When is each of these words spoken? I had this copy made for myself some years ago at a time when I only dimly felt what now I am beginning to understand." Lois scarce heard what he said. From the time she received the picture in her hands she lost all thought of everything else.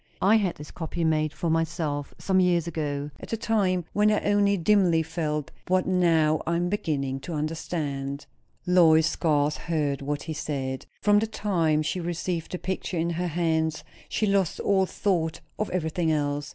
I 0.19 0.37
had 0.37 0.55
this 0.55 0.71
copy 0.71 1.03
made 1.03 1.31
for 1.31 1.51
myself 1.51 2.15
some 2.17 2.39
years 2.39 2.65
ago 2.65 3.11
at 3.19 3.33
a 3.33 3.37
time 3.37 3.85
when 3.93 4.09
I 4.11 4.19
only 4.21 4.57
dimly 4.57 5.03
felt 5.03 5.51
what 5.67 5.85
now 5.85 6.41
I 6.47 6.55
am 6.55 6.69
beginning 6.69 7.19
to 7.19 7.35
understand." 7.35 8.25
Lois 8.65 9.05
scarce 9.05 9.57
heard 9.57 10.01
what 10.01 10.23
he 10.23 10.33
said. 10.33 10.87
From 11.03 11.19
the 11.19 11.27
time 11.27 11.83
she 11.83 11.99
received 11.99 12.51
the 12.51 12.57
picture 12.57 12.97
in 12.97 13.11
her 13.11 13.27
hands 13.27 13.83
she 14.09 14.25
lost 14.25 14.59
all 14.61 14.87
thought 14.87 15.39
of 15.59 15.69
everything 15.69 16.11
else. 16.11 16.49